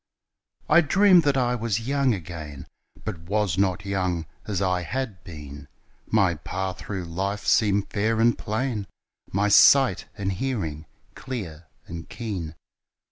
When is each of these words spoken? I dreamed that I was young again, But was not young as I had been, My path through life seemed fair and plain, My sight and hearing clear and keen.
I 0.67 0.81
dreamed 0.81 1.21
that 1.25 1.37
I 1.37 1.53
was 1.53 1.87
young 1.87 2.15
again, 2.15 2.65
But 3.05 3.19
was 3.19 3.59
not 3.59 3.85
young 3.85 4.25
as 4.47 4.59
I 4.59 4.81
had 4.81 5.23
been, 5.23 5.67
My 6.07 6.33
path 6.33 6.79
through 6.79 7.05
life 7.05 7.45
seemed 7.45 7.91
fair 7.91 8.19
and 8.19 8.35
plain, 8.35 8.87
My 9.31 9.47
sight 9.47 10.07
and 10.17 10.31
hearing 10.31 10.87
clear 11.13 11.67
and 11.85 12.09
keen. 12.09 12.55